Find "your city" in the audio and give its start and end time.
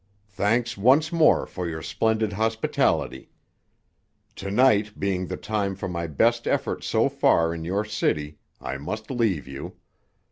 7.63-8.39